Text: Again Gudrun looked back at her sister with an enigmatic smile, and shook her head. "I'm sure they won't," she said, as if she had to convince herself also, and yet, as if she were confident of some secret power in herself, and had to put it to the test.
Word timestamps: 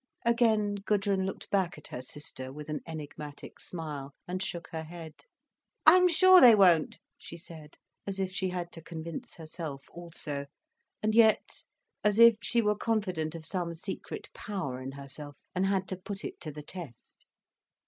Again 0.25 0.73
Gudrun 0.83 1.27
looked 1.27 1.51
back 1.51 1.77
at 1.77 1.89
her 1.89 2.01
sister 2.01 2.51
with 2.51 2.69
an 2.69 2.81
enigmatic 2.87 3.59
smile, 3.59 4.15
and 4.27 4.41
shook 4.41 4.67
her 4.69 4.81
head. 4.83 5.13
"I'm 5.85 6.07
sure 6.07 6.41
they 6.41 6.55
won't," 6.55 6.99
she 7.19 7.37
said, 7.37 7.77
as 8.07 8.19
if 8.19 8.31
she 8.31 8.49
had 8.49 8.71
to 8.71 8.81
convince 8.81 9.35
herself 9.35 9.85
also, 9.91 10.47
and 11.03 11.13
yet, 11.13 11.61
as 12.03 12.17
if 12.17 12.37
she 12.41 12.63
were 12.63 12.75
confident 12.75 13.35
of 13.35 13.45
some 13.45 13.75
secret 13.75 14.29
power 14.33 14.81
in 14.81 14.93
herself, 14.93 15.43
and 15.53 15.67
had 15.67 15.87
to 15.89 15.97
put 16.03 16.25
it 16.25 16.41
to 16.41 16.51
the 16.51 16.63
test. 16.63 17.27